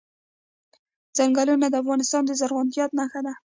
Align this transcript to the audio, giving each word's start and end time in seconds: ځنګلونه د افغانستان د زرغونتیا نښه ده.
ځنګلونه 1.17 1.65
د 1.69 1.75
افغانستان 1.83 2.23
د 2.25 2.31
زرغونتیا 2.39 2.85
نښه 2.97 3.21
ده. 3.25 3.33